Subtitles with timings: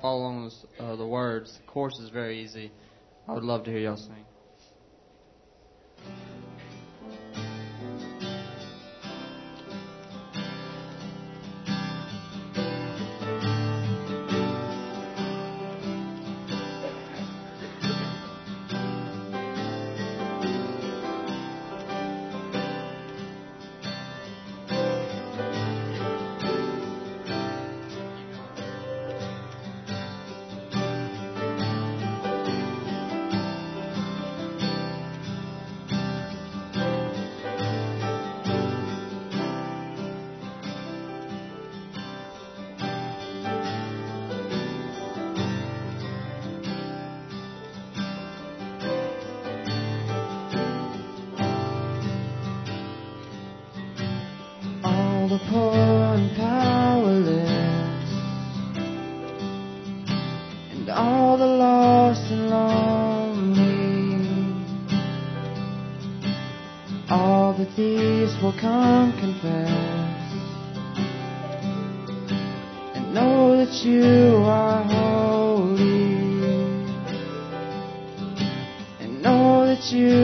[0.00, 1.58] follow along with uh, the words.
[1.58, 2.70] The chorus is very easy.
[3.26, 4.24] I would love to hear y'all sing.
[79.92, 80.17] you.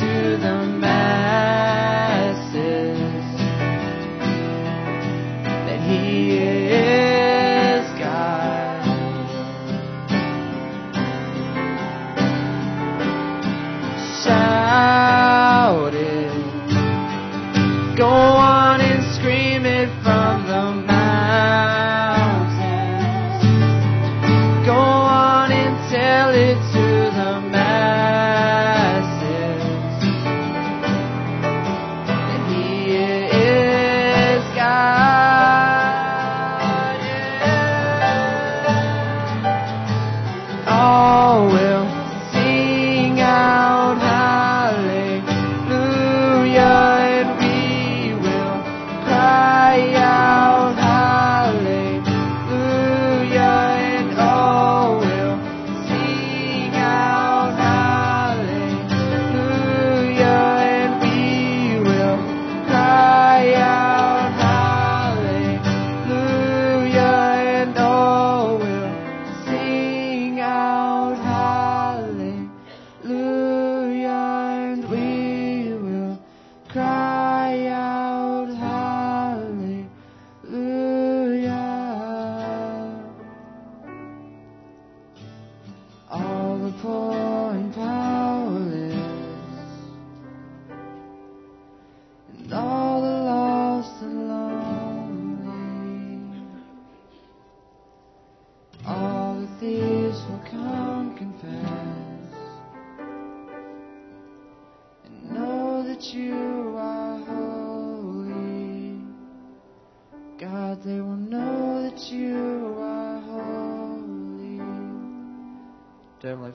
[0.00, 1.09] to the man.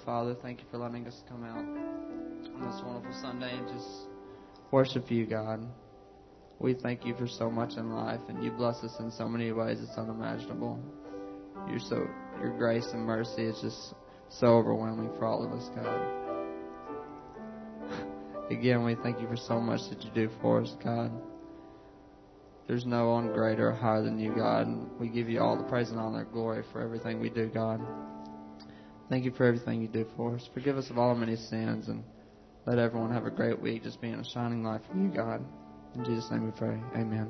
[0.05, 4.07] Father, thank you for letting us come out on this wonderful Sunday and just
[4.69, 5.67] worship you, God.
[6.59, 9.51] We thank you for so much in life, and you bless us in so many
[9.51, 10.79] ways it's unimaginable.
[11.67, 12.07] You're so
[12.39, 13.95] your grace and mercy is just
[14.29, 15.99] so overwhelming for all of us, God.
[18.51, 21.11] Again, we thank you for so much that you do for us, God.
[22.67, 24.67] There's no one greater or higher than you, God.
[24.67, 27.47] And we give you all the praise and honor and glory for everything we do,
[27.47, 27.81] God.
[29.09, 30.49] Thank you for everything you do for us.
[30.53, 32.03] Forgive us of all our many sins and
[32.65, 35.45] let everyone have a great week just being a shining light for you, God.
[35.93, 36.79] In Jesus' name we pray.
[36.95, 37.27] Amen.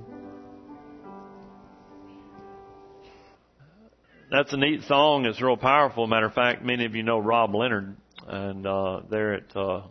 [4.31, 5.25] That's a neat song.
[5.25, 6.07] It's real powerful.
[6.07, 9.81] Matter of fact, many of you know Rob Leonard, and uh, they're at uh,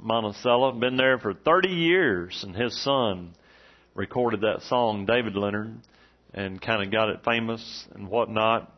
[0.00, 0.72] Monticello.
[0.72, 3.34] Been there for 30 years, and his son
[3.94, 5.76] recorded that song, David Leonard,
[6.34, 8.75] and kind of got it famous and whatnot.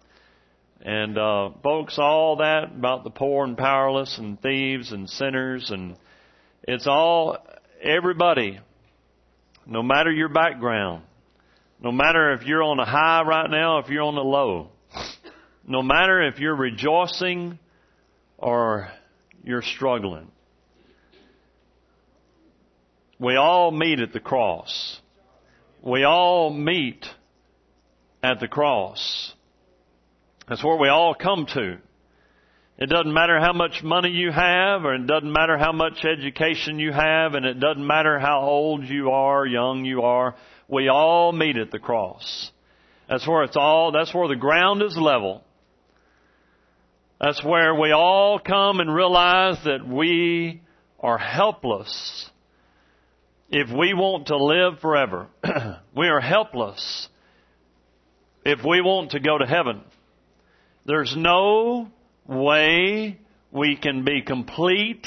[0.80, 5.96] And uh, folks, all that about the poor and powerless and thieves and sinners, and
[6.62, 7.36] it's all
[7.82, 8.60] everybody,
[9.66, 11.02] no matter your background,
[11.80, 14.70] no matter if you're on a high right now, if you're on the low,
[15.66, 17.58] no matter if you're rejoicing
[18.36, 18.90] or
[19.42, 20.30] you're struggling.
[23.18, 25.00] We all meet at the cross.
[25.82, 27.04] We all meet
[28.22, 29.34] at the cross.
[30.48, 31.78] That's where we all come to.
[32.78, 36.78] It doesn't matter how much money you have, or it doesn't matter how much education
[36.78, 40.36] you have, and it doesn't matter how old you are, young you are.
[40.68, 42.52] We all meet at the cross.
[43.08, 45.42] That's where it's all, that's where the ground is level.
[47.20, 50.62] That's where we all come and realize that we
[51.00, 52.30] are helpless
[53.50, 55.26] if we want to live forever.
[55.96, 57.08] we are helpless
[58.44, 59.82] if we want to go to heaven.
[60.88, 61.90] There's no
[62.26, 63.18] way
[63.52, 65.06] we can be complete.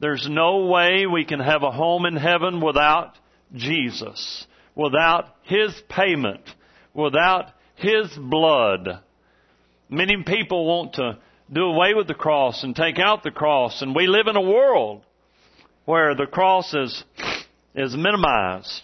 [0.00, 3.12] There's no way we can have a home in heaven without
[3.54, 6.40] Jesus, without His payment,
[6.94, 9.00] without His blood.
[9.90, 11.18] Many people want to
[11.52, 14.40] do away with the cross and take out the cross, and we live in a
[14.40, 15.02] world
[15.84, 17.04] where the cross is,
[17.74, 18.80] is minimized.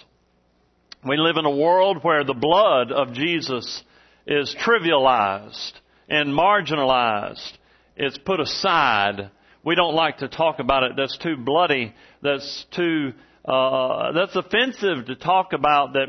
[1.08, 3.82] We live in a world where the blood of Jesus
[4.26, 5.72] is trivialized
[6.08, 7.52] and marginalized.
[7.96, 9.30] It's put aside.
[9.64, 10.92] We don't like to talk about it.
[10.96, 11.94] That's too bloody.
[12.23, 13.12] That's too,
[13.44, 16.08] uh, that's offensive to talk about that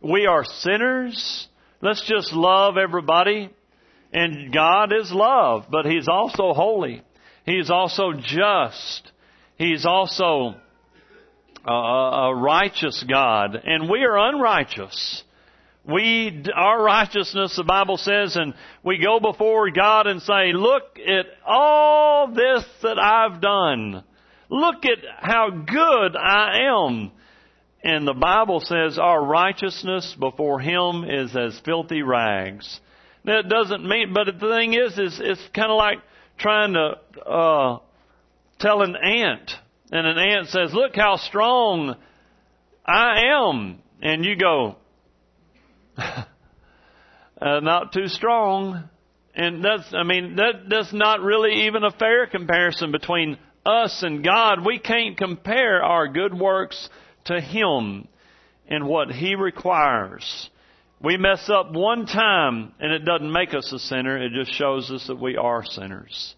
[0.00, 1.48] we are sinners.
[1.80, 3.50] Let's just love everybody.
[4.12, 7.02] And God is love, but He's also holy.
[7.46, 9.10] He's also just.
[9.56, 10.54] He's also
[11.66, 13.56] uh, a righteous God.
[13.64, 15.24] And we are unrighteous.
[15.84, 21.26] We, our righteousness, the Bible says, and we go before God and say, look at
[21.44, 24.04] all this that I've done.
[24.48, 27.10] Look at how good I am.
[27.82, 32.80] And the Bible says our righteousness before Him is as filthy rags.
[33.24, 35.98] That doesn't mean, but the thing is, is it's kind of like
[36.38, 37.78] trying to uh,
[38.58, 39.50] tell an ant,
[39.90, 41.96] and an ant says, "Look how strong
[42.84, 44.76] I am," and you go,
[45.98, 48.88] uh, "Not too strong."
[49.34, 54.22] And that's, I mean, that that's not really even a fair comparison between us and
[54.22, 54.64] God.
[54.64, 56.88] We can't compare our good works
[57.26, 58.08] to Him
[58.68, 60.50] and what He requires.
[61.00, 64.90] We mess up one time and it doesn't make us a sinner, it just shows
[64.90, 66.34] us that we are sinners.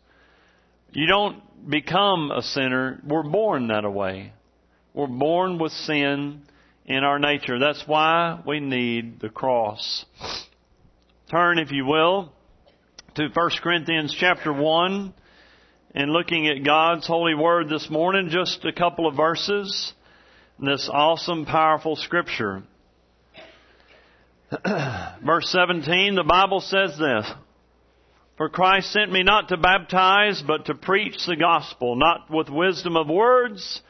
[0.93, 4.33] You don't become a sinner, we're born that way.
[4.95, 6.43] We're born with sin
[6.87, 7.59] in our nature.
[7.59, 10.05] That's why we need the cross.
[11.31, 12.33] Turn, if you will,
[13.15, 15.15] to 1 Corinthians chapter 1
[15.95, 19.93] and looking at God's holy word this morning, just a couple of verses
[20.59, 22.63] in this awesome, powerful scripture.
[25.25, 27.31] Verse 17, the Bible says this.
[28.37, 32.97] For Christ sent me not to baptize, but to preach the gospel, not with wisdom
[32.97, 33.81] of words,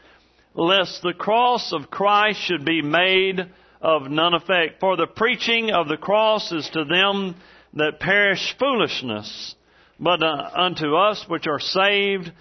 [0.54, 3.40] lest the cross of Christ should be made
[3.80, 4.80] of none effect.
[4.80, 7.36] For the preaching of the cross is to them
[7.74, 9.54] that perish foolishness,
[9.98, 12.32] but uh, unto us which are saved,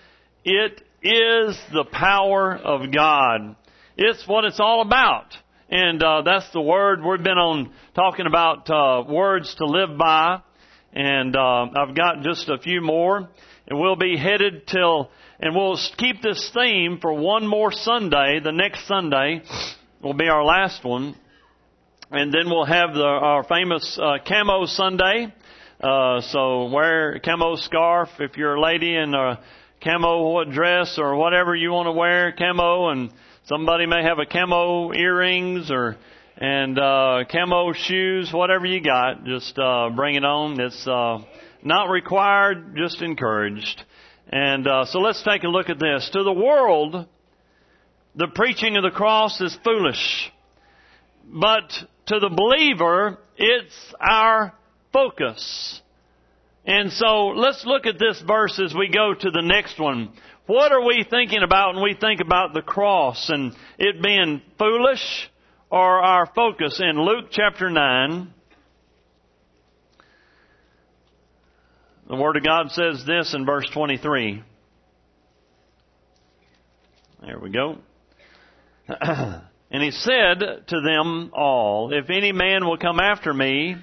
[0.45, 3.55] it is the power of God.
[3.97, 5.35] It's what it's all about.
[5.69, 10.41] And uh, that's the word we've been on talking about uh, words to live by.
[10.93, 13.27] And uh, I've got just a few more,
[13.67, 15.09] and we'll be headed till,
[15.39, 18.39] and we'll keep this theme for one more Sunday.
[18.43, 19.41] The next Sunday
[20.01, 21.15] will be our last one,
[22.11, 25.33] and then we'll have the, our famous uh, camo Sunday.
[25.81, 29.39] Uh, so wear camo scarf if you're a lady in a
[29.83, 33.11] camo dress or whatever you want to wear, camo, and
[33.45, 35.97] somebody may have a camo earrings or
[36.35, 40.59] and uh, camo shoes, whatever you got, just uh, bring it on.
[40.59, 41.19] It's uh,
[41.63, 43.83] not required, just encouraged.
[44.35, 46.09] And uh, so let's take a look at this.
[46.13, 47.05] To the world,
[48.15, 50.31] the preaching of the cross is foolish,
[51.23, 51.71] but
[52.07, 54.51] to the believer, it's our
[54.91, 55.79] focus.
[56.65, 60.11] And so let's look at this verse as we go to the next one.
[60.47, 65.29] What are we thinking about when we think about the cross and it being foolish
[65.69, 66.81] or our focus?
[66.83, 68.33] In Luke chapter 9,
[72.07, 74.43] the Word of God says this in verse 23.
[77.25, 77.77] There we go.
[78.89, 83.77] and he said to them all, If any man will come after me,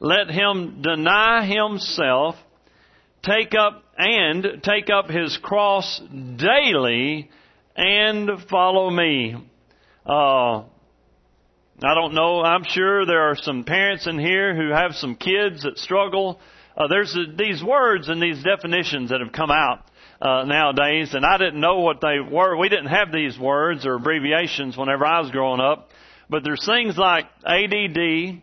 [0.00, 2.34] let him deny himself,
[3.22, 6.00] take up and take up his cross
[6.36, 7.30] daily
[7.76, 9.36] and follow me.
[10.04, 10.64] Uh,
[11.82, 12.42] I don't know.
[12.42, 16.40] I'm sure there are some parents in here who have some kids that struggle.
[16.76, 19.88] Uh, there's a, these words and these definitions that have come out
[20.20, 22.56] uh, nowadays, and I didn't know what they were.
[22.56, 25.90] We didn't have these words or abbreviations whenever I was growing up.
[26.28, 28.40] But there's things like ADD,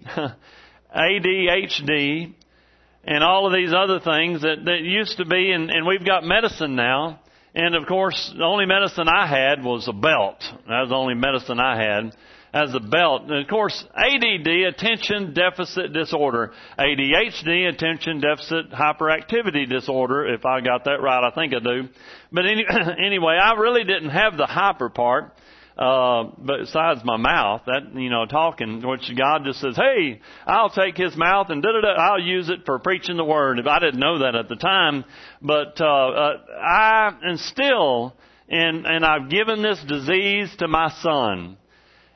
[0.96, 2.34] ADHD,
[3.04, 6.24] and all of these other things that, that used to be, and, and we've got
[6.24, 7.20] medicine now.
[7.54, 10.40] And of course, the only medicine I had was a belt.
[10.70, 12.16] That was the only medicine I had
[12.54, 13.24] as a belt.
[13.24, 16.52] And of course, ADD, attention deficit disorder.
[16.78, 21.90] ADHD, attention deficit hyperactivity disorder, if I got that right, I think I do.
[22.32, 22.66] But any,
[23.06, 25.34] anyway, I really didn't have the hyper part
[25.78, 30.98] uh, besides my mouth, that, you know, talking, which God just says, hey, I'll take
[30.98, 33.58] his mouth and da da da, I'll use it for preaching the word.
[33.58, 35.06] If I didn't know that at the time,
[35.42, 38.14] but, uh, uh, I am still,
[38.50, 41.58] and, and I've given this disease to my son.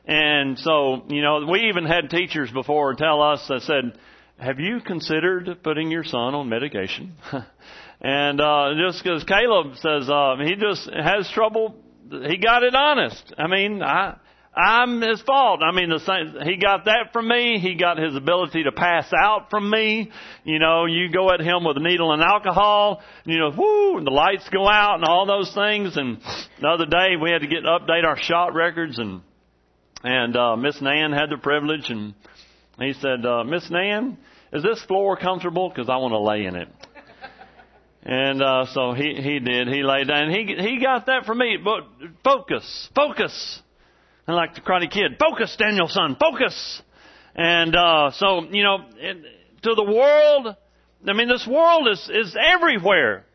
[0.07, 3.97] And so, you know, we even had teachers before tell us that said,
[4.37, 7.15] have you considered putting your son on medication?
[8.01, 11.75] and, uh, just because Caleb says, uh, he just has trouble
[12.09, 13.33] he got it honest.
[13.37, 14.17] I mean, I,
[14.55, 15.61] I'm his fault.
[15.63, 17.59] I mean, the same, he got that from me.
[17.59, 20.11] He got his ability to pass out from me.
[20.43, 24.05] You know, you go at him with a needle and alcohol, you know, whoo, and
[24.05, 25.97] the lights go out and all those things.
[25.97, 26.19] And
[26.61, 29.21] the other day we had to get update our shot records and,
[30.05, 32.13] and, uh, Miss Nan had the privilege and
[32.77, 34.17] he said, uh, Miss Nan,
[34.53, 35.71] is this floor comfortable?
[35.71, 36.69] Cause I want to lay in it.
[38.05, 39.67] And uh, so he he did.
[39.67, 40.29] He laid down.
[40.29, 41.57] He he got that from me.
[41.57, 41.85] But
[42.23, 43.61] focus, focus.
[44.27, 46.81] And like the Karate Kid, focus, Daniel-san, focus.
[47.35, 49.17] And uh, so you know, it,
[49.63, 50.55] to the world,
[51.07, 53.25] I mean, this world is is everywhere.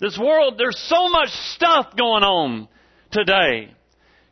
[0.00, 2.68] This world, there's so much stuff going on
[3.10, 3.74] today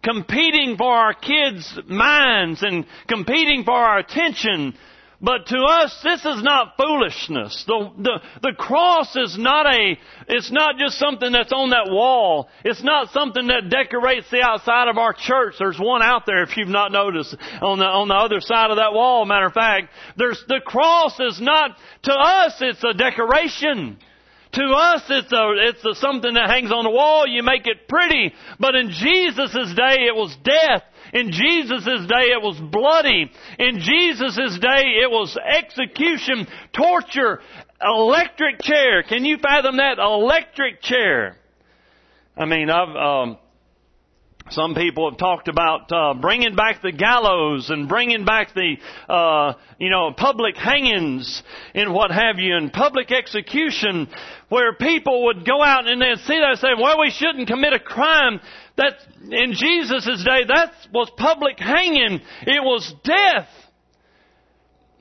[0.03, 4.75] competing for our kids' minds and competing for our attention
[5.23, 7.63] but to us, this is not foolishness.
[7.69, 12.49] The, the, the cross is not a, it's not just something that's on that wall.
[12.65, 15.55] It's not something that decorates the outside of our church.
[15.61, 18.79] There's one out there if you've not noticed on the, on the other side of
[18.79, 19.25] that wall.
[19.25, 23.99] Matter of fact, there's, the cross is not, to us, it's a decoration.
[24.55, 27.27] To us, it's a, it's a, something that hangs on the wall.
[27.27, 28.35] You make it pretty.
[28.61, 30.83] But in Jesus' day, it was death.
[31.15, 33.31] In Jesus' day, it was bloody.
[33.59, 37.41] In Jesus' day, it was execution, torture,
[37.83, 39.03] electric chair.
[39.03, 39.99] Can you fathom that?
[39.99, 41.37] Electric chair.
[42.37, 43.39] I mean, I've, um,
[44.51, 48.77] some people have talked about uh, bringing back the gallows and bringing back the,
[49.09, 51.43] uh, you know, public hangings
[51.75, 54.09] and what have you, and public execution,
[54.49, 57.73] where people would go out and they'd see that and say, "Well, we shouldn't commit
[57.73, 58.41] a crime."
[58.77, 58.95] That
[59.31, 62.21] in Jesus' day, that was public hanging.
[62.43, 63.49] It was death.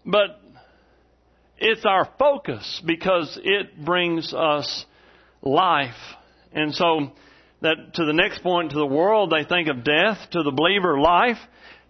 [0.05, 0.39] But
[1.57, 4.85] it's our focus because it brings us
[5.41, 5.95] life.
[6.53, 7.11] And so
[7.61, 10.99] that to the next point to the world they think of death, to the believer
[10.99, 11.37] life.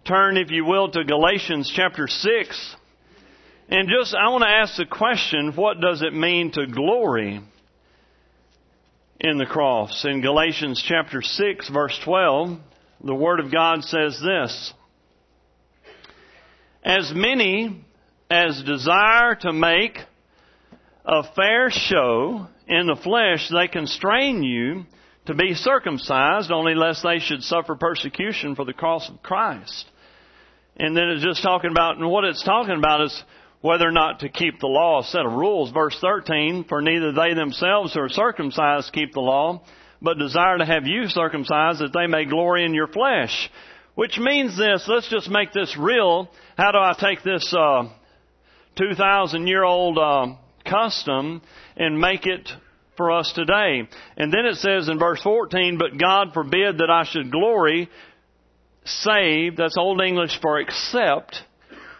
[0.04, 2.76] Turn, if you will, to Galatians chapter 6.
[3.68, 7.40] And just, I want to ask the question, what does it mean to glory
[9.18, 10.04] in the cross?
[10.04, 12.58] In Galatians chapter 6 verse 12,
[13.04, 14.74] the Word of God says this,
[16.84, 17.82] As many
[18.30, 19.98] as desire to make
[21.04, 24.84] a fair show in the flesh, they constrain you
[25.26, 29.86] to be circumcised, only lest they should suffer persecution for the cross of Christ.
[30.76, 33.24] And then it's just talking about, and what it's talking about is
[33.60, 35.70] whether or not to keep the law, a set of rules.
[35.70, 39.62] Verse 13, for neither they themselves who are circumcised keep the law,
[40.00, 43.50] but desire to have you circumcised that they may glory in your flesh.
[43.94, 46.28] Which means this, let's just make this real.
[46.56, 47.84] How do I take this, uh,
[48.76, 51.42] 2,000 year old, uh, custom
[51.76, 52.48] and make it
[53.02, 53.88] for us today.
[54.16, 57.90] And then it says in verse 14, but God forbid that I should glory,
[58.84, 61.42] save, that's Old English for accept,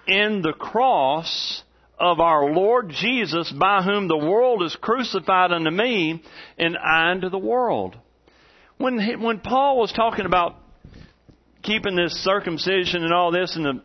[0.07, 1.65] in the cross
[1.99, 6.23] of our Lord Jesus, by whom the world is crucified unto me,
[6.57, 7.97] and I unto the world.
[8.79, 10.55] When, he, when Paul was talking about
[11.65, 13.83] keeping this circumcision and all this, and, the,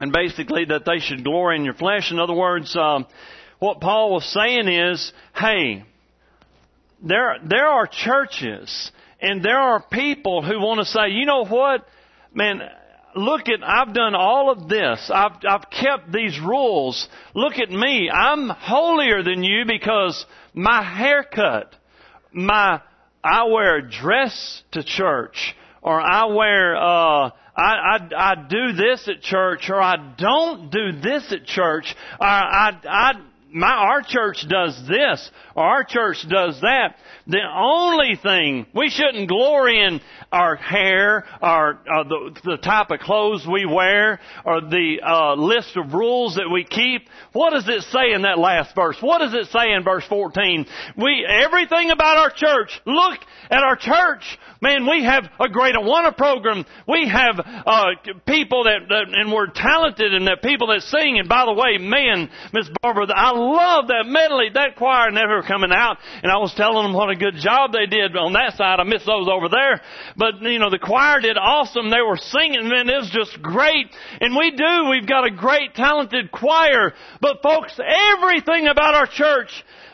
[0.00, 3.06] and basically that they should glory in your flesh, in other words, um,
[3.58, 5.84] what Paul was saying is, hey,
[7.02, 11.86] there, there are churches and there are people who want to say, you know what?
[12.32, 12.60] Man,
[13.14, 15.10] look at, I've done all of this.
[15.12, 17.08] I've, I've kept these rules.
[17.34, 18.10] Look at me.
[18.10, 21.74] I'm holier than you because my haircut,
[22.32, 22.80] my,
[23.22, 29.08] I wear a dress to church or I wear, uh, I, I, I do this
[29.08, 33.12] at church or I don't do this at church or I, I,
[33.52, 36.96] my, our church does this, our church does that.
[37.26, 40.00] The only thing, we shouldn't glory in
[40.32, 45.76] our hair, or, uh, the, the type of clothes we wear, or the uh, list
[45.76, 47.08] of rules that we keep.
[47.32, 48.96] What does it say in that last verse?
[49.00, 50.66] What does it say in verse 14?
[50.96, 54.38] We, everything about our church, look at our church.
[54.60, 56.64] Man, we have a great Awana program.
[56.88, 57.84] We have uh,
[58.26, 61.18] people that, that, and we're talented, and that people that sing.
[61.18, 65.72] And by the way, man, Miss Barbara, I love that medley, that choir never coming
[65.72, 65.98] out.
[66.22, 68.80] And I was telling them what a good job they did on that side.
[68.80, 69.80] I miss those over there.
[70.16, 71.90] But, you know, the choir did awesome.
[71.90, 73.90] They were singing, man, it was just great.
[74.20, 76.94] And we do, we've got a great, talented choir.
[77.20, 79.50] But folks, everything about our church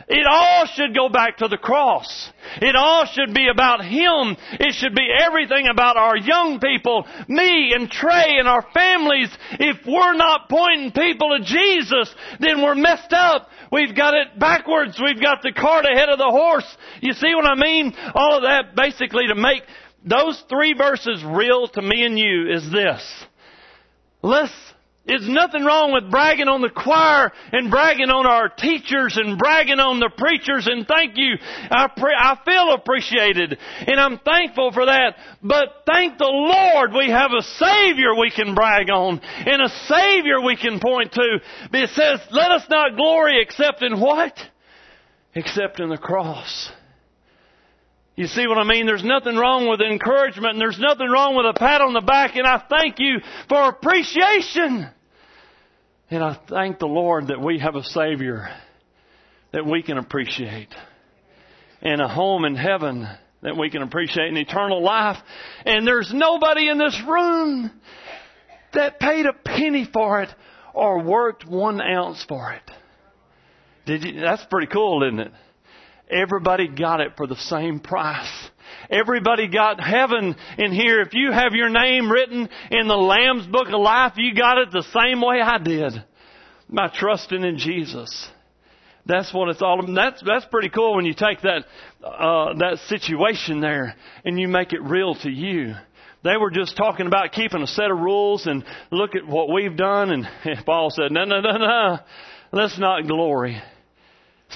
[0.09, 2.31] it all should go back to the cross.
[2.63, 4.37] It all should be about Him.
[4.53, 9.29] It should be everything about our young people, me and Trey and our families.
[9.53, 13.51] If we're not pointing people to Jesus, then we're messed up.
[13.71, 14.99] We've got it backwards.
[14.99, 16.77] We've got the cart ahead of the horse.
[17.03, 17.95] You see what I mean?
[18.15, 19.63] All of that basically to make
[20.07, 23.25] those three verses real to me and you is this.
[24.23, 24.53] Let's
[25.09, 29.81] there's nothing wrong with bragging on the choir and bragging on our teachers and bragging
[29.81, 31.37] on the preachers and thank you.
[31.71, 35.17] I, pre- I feel appreciated and I'm thankful for that.
[35.43, 40.43] But thank the Lord we have a Savior we can brag on and a Savior
[40.43, 41.39] we can point to.
[41.73, 44.37] But it says, let us not glory except in what?
[45.35, 46.71] Except in the cross.
[48.15, 48.85] You see what I mean?
[48.85, 52.37] There's nothing wrong with encouragement and there's nothing wrong with a pat on the back
[52.37, 54.91] and I thank you for appreciation.
[56.11, 58.49] And I thank the Lord that we have a Savior
[59.53, 60.75] that we can appreciate.
[61.83, 63.07] And a home in heaven
[63.43, 65.19] that we can appreciate an eternal life.
[65.65, 67.71] And there's nobody in this room
[68.73, 70.31] that paid a penny for it
[70.75, 72.71] or worked one ounce for it.
[73.87, 74.21] Did you?
[74.21, 75.33] That's pretty cool, isn't it?
[76.11, 78.31] Everybody got it for the same price.
[78.91, 81.01] Everybody got heaven in here.
[81.01, 84.71] If you have your name written in the Lamb's Book of Life, you got it
[84.71, 86.05] the same way I did.
[86.71, 88.29] By trusting in Jesus.
[89.07, 89.95] That's what it's all about.
[89.95, 91.65] That's, that's pretty cool when you take that,
[92.05, 95.75] uh, that situation there and you make it real to you.
[96.25, 99.77] They were just talking about keeping a set of rules and look at what we've
[99.77, 100.27] done and
[100.67, 101.99] Paul said, no, no, no, no.
[102.53, 103.61] Let's not glory,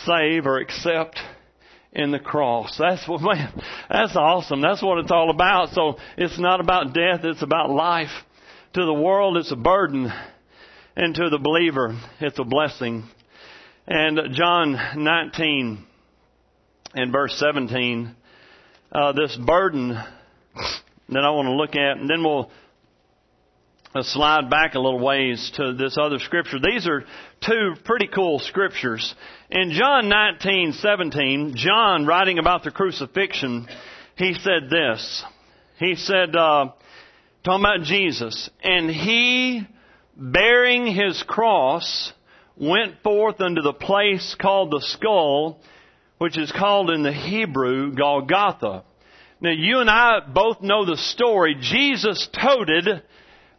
[0.05, 1.19] save or accept
[1.93, 2.77] in the cross.
[2.79, 3.53] That's what, man,
[3.91, 4.61] that's awesome.
[4.61, 5.71] That's what it's all about.
[5.71, 8.11] So it's not about death, it's about life.
[8.75, 10.11] To the world, it's a burden.
[10.95, 13.05] And to the believer, it's a blessing.
[13.87, 15.85] And John 19
[16.95, 18.15] and verse 17,
[18.93, 22.51] uh, this burden that I want to look at, and then we'll
[24.01, 26.59] slide back a little ways to this other scripture.
[26.59, 27.05] These are
[27.47, 29.15] two pretty cool scriptures.
[29.51, 33.69] In John 19:17, John writing about the crucifixion,
[34.17, 35.25] he said this.
[35.77, 36.71] He said, uh,
[37.45, 39.67] talking about Jesus, and he,
[40.17, 42.13] bearing his cross,
[42.57, 45.61] went forth unto the place called the skull,
[46.17, 48.85] which is called in the Hebrew Golgotha.
[49.41, 51.57] Now you and I both know the story.
[51.61, 53.03] Jesus toted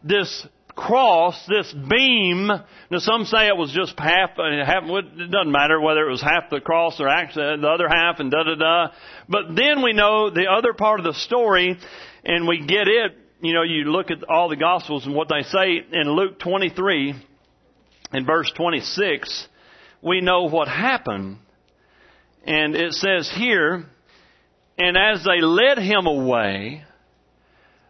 [0.03, 2.47] this cross, this beam.
[2.47, 6.21] Now some say it was just half, uh, half, it doesn't matter whether it was
[6.21, 8.87] half the cross or actually the other half and da da da.
[9.29, 11.77] But then we know the other part of the story
[12.23, 15.43] and we get it, you know, you look at all the gospels and what they
[15.43, 17.15] say in Luke 23
[18.13, 19.47] in verse 26,
[20.01, 21.37] we know what happened.
[22.45, 23.85] And it says here,
[24.77, 26.83] and as they led him away,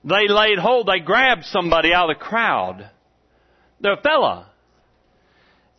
[0.04, 2.89] they laid hold, they grabbed somebody out of the crowd.
[3.80, 4.50] The fella.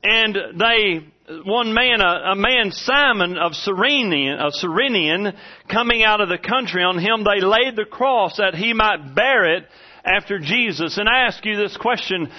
[0.02, 1.06] And they,
[1.44, 5.32] one man, a, a man Simon of Cyrenian, of Cyrenian,
[5.70, 9.56] coming out of the country, on him they laid the cross that he might bear
[9.56, 9.64] it
[10.04, 10.98] after Jesus.
[10.98, 12.30] And I ask you this question,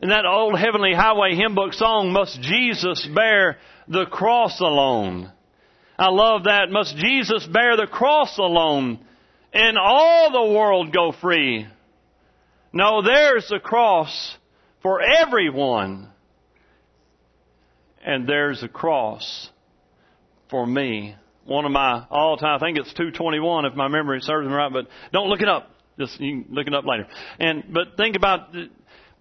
[0.00, 5.30] in that old Heavenly Highway hymn book song, must Jesus bear the cross alone?
[5.98, 6.70] I love that.
[6.70, 8.98] Must Jesus bear the cross alone
[9.52, 11.66] and all the world go free?
[12.72, 14.36] No, there's a cross
[14.82, 16.08] for everyone.
[18.04, 19.50] And there's a cross
[20.50, 21.14] for me.
[21.44, 24.72] One of my all time, I think it's 221 if my memory serves me right,
[24.72, 25.70] but don't look it up.
[25.98, 27.06] Just you can look it up later.
[27.38, 28.54] And, but think about,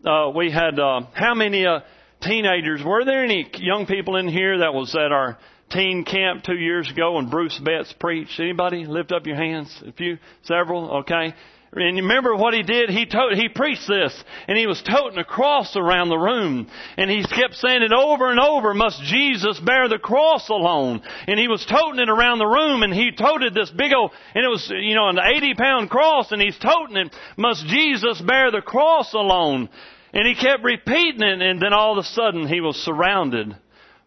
[0.05, 1.81] uh, we had, uh, how many, uh,
[2.21, 5.37] teenagers, were there any young people in here that was at our
[5.71, 8.39] teen camp two years ago when Bruce Betts preached?
[8.39, 9.81] Anybody lift up your hands?
[9.85, 11.33] A few, several, okay.
[11.73, 12.89] And remember what he did?
[12.89, 14.13] He told, he preached this,
[14.47, 18.29] and he was toting a cross around the room, and he kept saying it over
[18.29, 21.01] and over, must Jesus bear the cross alone?
[21.27, 24.43] And he was toting it around the room, and he toted this big old, and
[24.43, 28.51] it was, you know, an 80 pound cross, and he's toting it, must Jesus bear
[28.51, 29.69] the cross alone?
[30.13, 33.55] And he kept repeating it, and then all of a sudden he was surrounded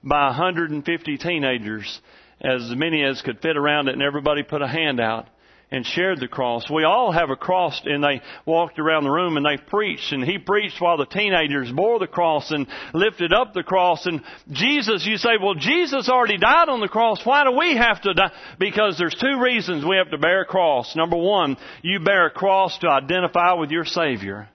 [0.04, 2.00] by 150 teenagers,
[2.40, 5.28] as many as could fit around it, and everybody put a hand out
[5.70, 6.70] and shared the cross.
[6.70, 10.22] We all have a cross, and they walked around the room and they preached, and
[10.22, 14.06] he preached while the teenagers bore the cross and lifted up the cross.
[14.06, 17.24] And Jesus, you say, well, Jesus already died on the cross.
[17.24, 18.30] Why do we have to die?
[18.58, 20.94] Because there's two reasons we have to bear a cross.
[20.94, 24.48] Number one, you bear a cross to identify with your Savior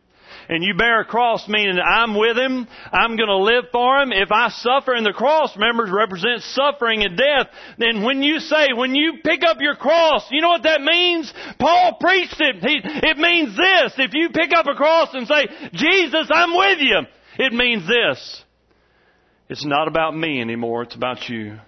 [0.50, 4.12] and you bear a cross meaning I'm with Him, I'm gonna live for Him.
[4.12, 8.74] If I suffer in the cross, members represent suffering and death, then when you say,
[8.76, 11.32] when you pick up your cross, you know what that means?
[11.60, 12.56] Paul preached it.
[12.58, 13.94] He, it means this.
[13.98, 17.00] If you pick up a cross and say, Jesus, I'm with you,
[17.38, 18.44] it means this.
[19.48, 21.60] It's not about me anymore, it's about you.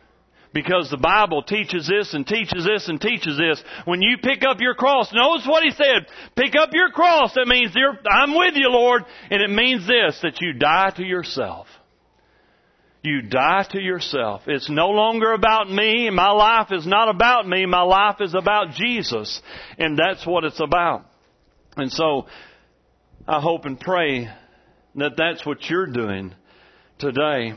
[0.53, 3.63] Because the Bible teaches this and teaches this and teaches this.
[3.85, 6.07] When you pick up your cross, notice what he said.
[6.35, 7.33] Pick up your cross.
[7.35, 7.73] That means
[8.09, 9.03] I'm with you, Lord.
[9.29, 11.67] And it means this, that you die to yourself.
[13.01, 14.41] You die to yourself.
[14.45, 16.09] It's no longer about me.
[16.09, 17.65] My life is not about me.
[17.65, 19.41] My life is about Jesus.
[19.77, 21.05] And that's what it's about.
[21.77, 22.27] And so,
[23.27, 24.27] I hope and pray
[24.95, 26.35] that that's what you're doing
[26.99, 27.53] today.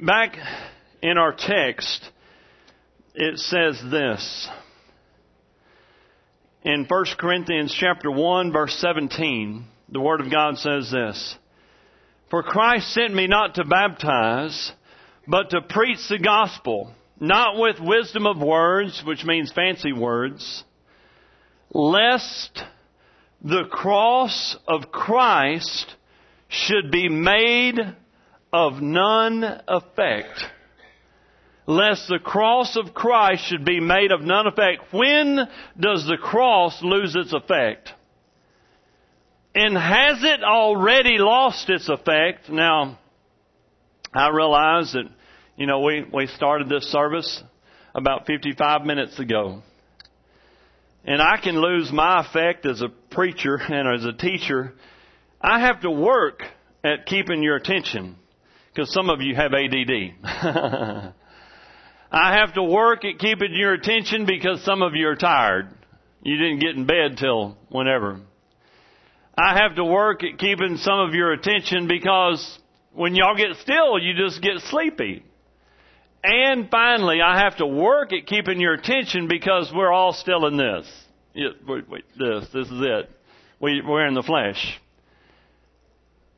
[0.00, 0.36] Back
[1.02, 2.10] in our text,
[3.14, 4.48] it says this.
[6.62, 11.36] In 1 Corinthians chapter 1 verse 17, the Word of God says this.
[12.30, 14.72] For Christ sent me not to baptize,
[15.26, 20.64] but to preach the gospel, not with wisdom of words, which means fancy words,
[21.72, 22.62] lest
[23.42, 25.94] the cross of Christ
[26.48, 27.78] should be made
[28.52, 30.44] of none effect
[31.68, 34.84] lest the cross of Christ should be made of none effect.
[34.90, 35.46] When
[35.78, 37.92] does the cross lose its effect?
[39.54, 42.48] And has it already lost its effect?
[42.48, 42.98] Now,
[44.14, 45.10] I realize that,
[45.58, 47.42] you know, we, we started this service
[47.94, 49.60] about 55 minutes ago.
[51.04, 54.72] And I can lose my effect as a preacher and as a teacher.
[55.38, 56.44] I have to work
[56.82, 58.16] at keeping your attention
[58.72, 61.12] because some of you have ADD.
[62.10, 65.68] I have to work at keeping your attention because some of you are tired.
[66.22, 68.20] You didn't get in bed till whenever.
[69.36, 72.58] I have to work at keeping some of your attention because
[72.92, 75.22] when y'all get still, you just get sleepy.
[76.24, 80.56] And finally, I have to work at keeping your attention because we're all still in
[80.56, 80.90] this.
[81.34, 83.10] this, this is it.
[83.60, 84.80] We, we're in the flesh.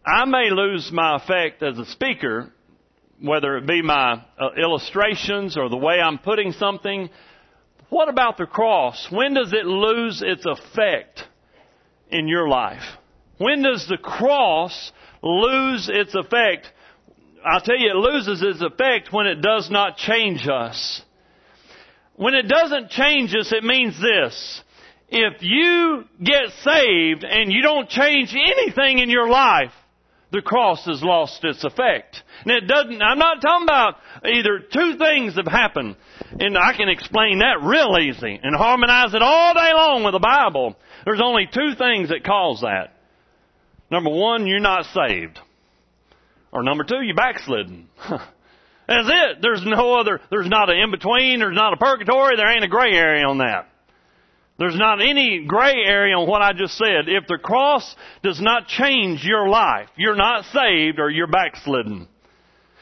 [0.05, 2.53] I may lose my effect as a speaker
[3.23, 7.11] whether it be my uh, illustrations or the way I'm putting something,
[7.89, 9.09] what about the cross?
[9.11, 11.25] When does it lose its effect
[12.11, 12.83] in your life?
[13.39, 16.71] When does the cross lose its effect?
[17.45, 21.03] I'll tell you, it loses its effect when it does not change us.
[22.17, 24.63] When it doesn't change us, it means this.
[25.09, 29.73] If you get saved and you don't change anything in your life,
[30.33, 32.23] the cross has lost its effect.
[32.45, 35.97] And it doesn't, I'm not talking about either two things have happened,
[36.39, 40.21] and I can explain that real easy and harmonize it all day long with the
[40.21, 40.77] Bible.
[41.05, 42.95] There's only two things that cause that.
[43.91, 45.41] Number one, you're not saved.
[46.53, 47.89] Or number two, you're backslidden.
[48.09, 49.39] That's it.
[49.41, 52.93] There's no other, there's not an in-between, there's not a purgatory, there ain't a gray
[52.93, 53.70] area on that.
[54.61, 57.09] There's not any gray area on what I just said.
[57.09, 62.07] If the cross does not change your life, you're not saved or you're backslidden.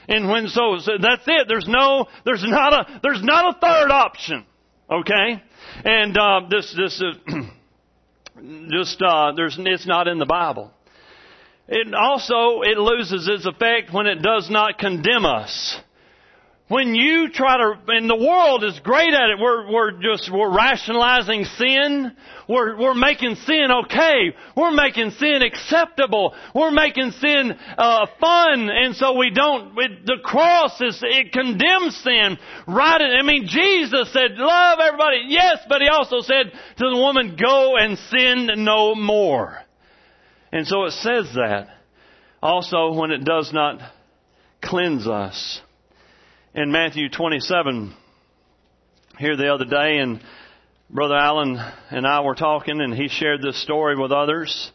[0.09, 1.47] And when so, so that's it.
[1.47, 4.45] There's no, there's not a, there's not a third option.
[4.91, 5.41] Okay?
[5.85, 7.43] And, uh, this, this, uh,
[8.71, 10.73] just, uh, there's, it's not in the Bible.
[11.69, 15.79] It also, it loses its effect when it does not condemn us.
[16.69, 20.55] When you try to, and the world is great at it, we're, we're just, we're
[20.55, 22.15] rationalizing sin.
[22.47, 24.35] We're, we're making sin okay.
[24.55, 26.35] We're making sin acceptable.
[26.55, 28.69] We're making sin, uh, fun.
[28.69, 32.37] And so we don't, it, the cross is, it condemns sin.
[32.67, 35.23] Right, I mean, Jesus said, love everybody.
[35.29, 39.57] Yes, but he also said to the woman, go and sin no more.
[40.53, 41.69] And so it says that.
[42.43, 43.81] Also, when it does not
[44.63, 45.63] cleanse us.
[46.59, 47.95] In Matthew 27,
[49.17, 50.21] here the other day, and
[50.91, 51.57] Brother Allen
[51.91, 54.73] and I were talking, and he shared this story with others.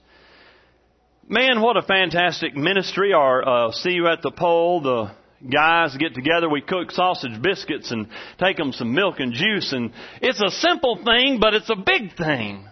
[1.27, 3.11] Man, what a fantastic ministry.
[3.11, 5.11] Our uh, See You at the Pole, the
[5.51, 8.07] guys get together, we cook sausage biscuits and
[8.39, 9.91] take them some milk and juice, and
[10.21, 12.65] it's a simple thing, but it's a big thing.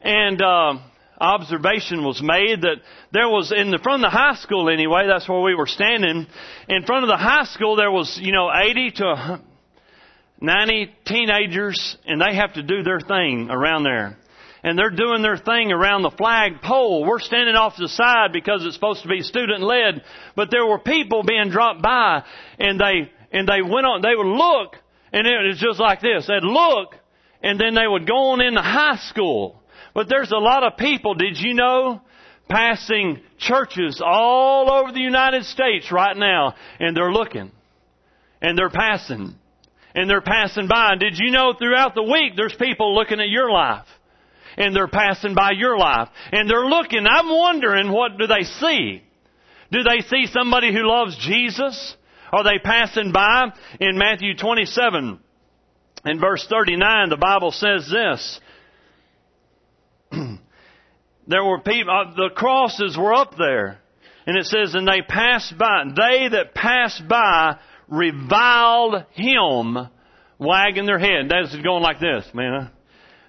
[0.00, 0.78] And, uh,
[1.22, 2.76] observation was made that
[3.12, 6.26] there was in the front of the high school anyway, that's where we were standing.
[6.68, 9.40] In front of the high school there was, you know, 80 to
[10.40, 14.18] 90 teenagers and they have to do their thing around there.
[14.64, 17.04] And they're doing their thing around the flag pole.
[17.04, 20.02] We're standing off to the side because it's supposed to be student led,
[20.36, 22.24] but there were people being dropped by
[22.58, 24.76] and they, and they went on, they would look
[25.12, 26.26] and it was just like this.
[26.26, 26.96] They'd look
[27.42, 29.61] and then they would go on into high school.
[29.94, 32.00] But there's a lot of people, did you know,
[32.48, 37.50] passing churches all over the United States right now, and they're looking.
[38.40, 39.34] And they're passing.
[39.94, 40.92] And they're passing by.
[40.92, 43.86] And did you know throughout the week there's people looking at your life?
[44.56, 46.08] And they're passing by your life.
[46.30, 47.06] And they're looking.
[47.06, 49.02] I'm wondering what do they see?
[49.70, 51.96] Do they see somebody who loves Jesus?
[52.32, 53.52] Are they passing by?
[53.80, 55.18] In Matthew 27,
[56.04, 58.40] in verse 39, the Bible says this.
[61.26, 63.78] there were people, uh, the crosses were up there.
[64.26, 69.88] And it says, and they passed by, they that passed by reviled him,
[70.38, 71.28] wagging their head.
[71.28, 72.70] That's going like this, man.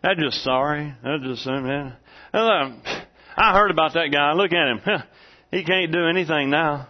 [0.03, 0.93] That's just sorry.
[1.03, 1.95] That's just, uh, man.
[2.33, 4.33] I heard about that guy.
[4.33, 5.03] Look at him.
[5.53, 6.87] He can't do anything now.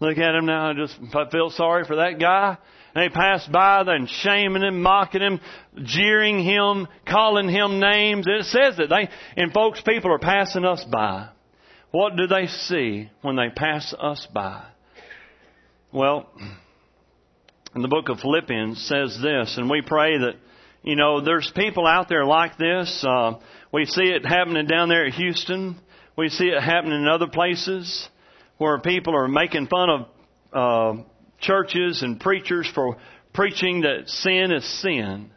[0.00, 0.70] Look at him now.
[0.70, 0.98] I just
[1.30, 2.58] feel sorry for that guy.
[2.94, 5.40] They passed by then shaming him, mocking him,
[5.82, 8.26] jeering him, calling him names.
[8.26, 11.28] It says that they, and folks, people are passing us by.
[11.90, 14.64] What do they see when they pass us by?
[15.92, 16.28] Well,
[17.74, 20.36] in the book of Philippians says this, and we pray that,
[20.82, 23.04] you know, there's people out there like this.
[23.06, 23.34] Uh,
[23.72, 25.78] we see it happening down there at Houston.
[26.16, 28.08] We see it happening in other places
[28.58, 30.06] where people are making fun of
[30.52, 31.02] uh,
[31.42, 32.96] churches and preachers for
[33.34, 35.30] preaching that sin is sin.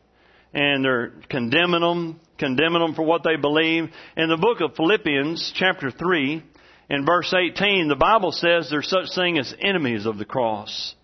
[0.53, 3.89] And they're condemning them, condemning them for what they believe.
[4.15, 6.43] In the book of Philippians, chapter 3,
[6.89, 10.95] in verse 18, the Bible says there's such thing as enemies of the cross.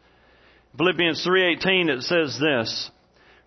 [0.77, 2.91] Philippians 3:18 it says this,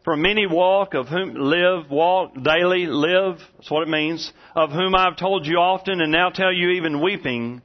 [0.05, 4.95] for many walk of whom live, walk daily, live, that's what it means, of whom
[4.95, 7.63] I've told you often and now tell you even weeping,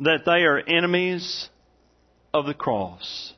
[0.00, 1.50] that they are enemies
[2.38, 3.32] of the cross.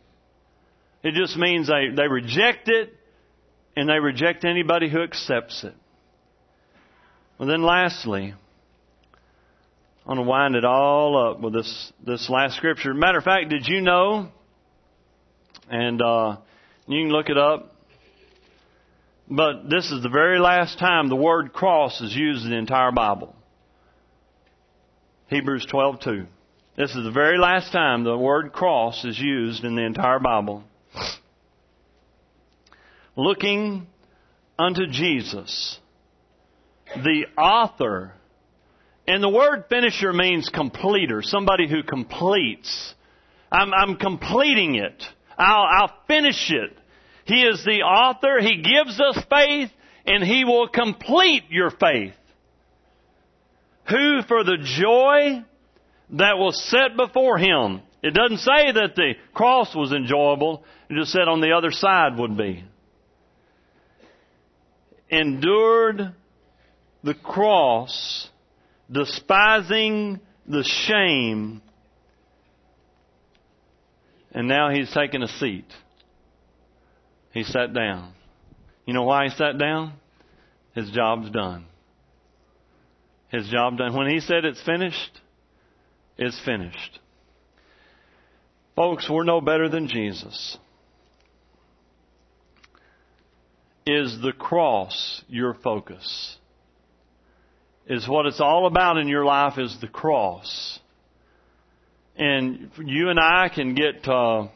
[1.02, 2.92] It just means they, they reject it
[3.76, 5.74] and they reject anybody who accepts it.
[7.38, 8.34] Well, then lastly,
[10.04, 12.92] I want to wind it all up with this, this last scripture.
[12.92, 14.28] Matter of fact, did you know,
[15.70, 16.38] and uh,
[16.88, 17.76] you can look it up,
[19.30, 22.90] but this is the very last time the word cross is used in the entire
[22.90, 23.36] Bible.
[25.28, 26.26] Hebrews 12:2.
[26.78, 30.62] This is the very last time the word cross is used in the entire Bible.
[33.16, 33.88] Looking
[34.56, 35.76] unto Jesus,
[36.94, 38.12] the author.
[39.08, 42.94] And the word finisher means completer, somebody who completes.
[43.50, 45.02] I'm, I'm completing it.
[45.36, 46.78] I'll, I'll finish it.
[47.24, 48.38] He is the author.
[48.40, 49.72] He gives us faith
[50.06, 52.14] and He will complete your faith.
[53.88, 55.44] Who for the joy
[56.10, 57.82] that was set before Him.
[58.02, 60.64] It doesn't say that the cross was enjoyable.
[60.88, 62.64] It just said on the other side would be.
[65.10, 66.14] Endured
[67.02, 68.28] the cross,
[68.90, 71.62] despising the shame,
[74.32, 75.66] and now he's taken a seat.
[77.32, 78.12] He sat down.
[78.86, 79.94] You know why he sat down?
[80.74, 81.66] His job's done.
[83.30, 83.94] His job done.
[83.96, 85.20] When he said it's finished,
[86.18, 86.98] it's finished.
[88.74, 90.58] Folks, we're no better than Jesus.
[93.86, 96.36] Is the cross your focus?
[97.86, 100.78] Is what it's all about in your life is the cross.
[102.16, 104.48] And you and I can get, uh,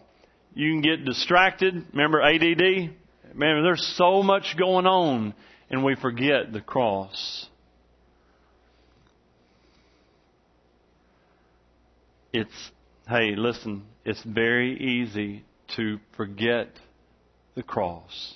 [0.55, 1.75] you can get distracted.
[1.93, 2.95] Remember ADD?
[3.35, 5.33] Man, there's so much going on
[5.71, 7.47] and we forget the cross.
[12.33, 12.71] It's,
[13.09, 15.45] hey, listen, it's very easy
[15.77, 16.69] to forget
[17.55, 18.35] the cross.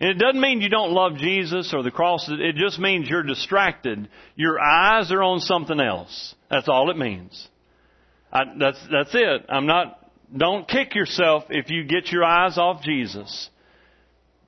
[0.00, 2.28] And it doesn't mean you don't love Jesus or the cross.
[2.28, 4.08] It just means you're distracted.
[4.34, 6.34] Your eyes are on something else.
[6.50, 7.48] That's all it means.
[8.32, 9.46] I, that's, that's it.
[9.48, 9.98] I'm not,
[10.36, 13.48] don't kick yourself if you get your eyes off Jesus.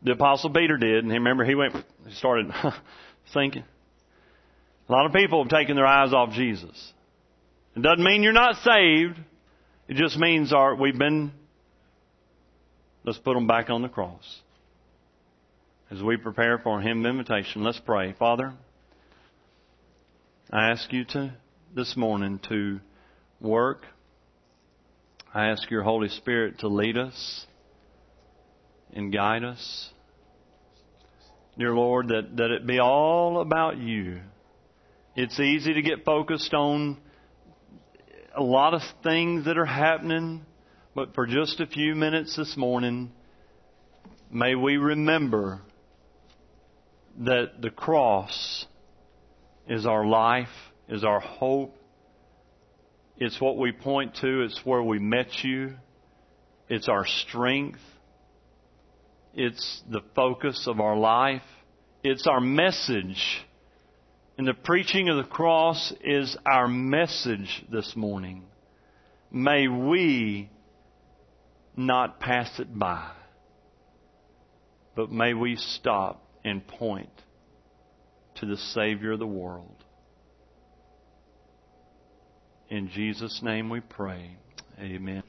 [0.03, 1.74] The apostle Peter did, and remember he went,
[2.07, 2.51] he started
[3.32, 3.64] thinking.
[4.88, 6.93] A lot of people have taken their eyes off Jesus.
[7.77, 9.18] It doesn't mean you're not saved.
[9.89, 11.33] It just means our, we've been,
[13.05, 14.41] let's put them back on the cross
[15.95, 18.14] as we prepare for a hymn of invitation, let's pray.
[18.18, 18.53] Father,
[20.51, 21.35] I ask you to
[21.75, 22.81] this morning to
[23.41, 23.85] work.
[25.33, 27.47] I ask your Holy Spirit to lead us
[28.93, 29.91] and guide us.
[31.59, 34.20] Dear Lord, that, that it be all about you.
[35.14, 36.99] It's easy to get focused on
[38.37, 40.45] a lot of things that are happening,
[40.95, 43.12] but for just a few minutes this morning,
[44.30, 45.61] may we remember
[47.18, 48.66] that the cross
[49.68, 50.49] is our life,
[50.89, 51.76] is our hope.
[53.16, 54.43] It's what we point to.
[54.43, 55.74] It's where we met you.
[56.68, 57.78] It's our strength.
[59.32, 61.43] It's the focus of our life.
[62.03, 63.45] It's our message.
[64.37, 68.45] And the preaching of the cross is our message this morning.
[69.30, 70.51] May we
[71.76, 73.11] not pass it by,
[74.95, 77.11] but may we stop and point
[78.37, 79.85] to the Savior of the world.
[82.68, 84.37] In Jesus' name we pray.
[84.80, 85.24] Amen.